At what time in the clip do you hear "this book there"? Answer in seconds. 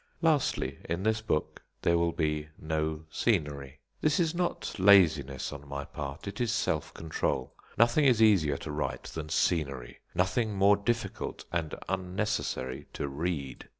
1.03-1.95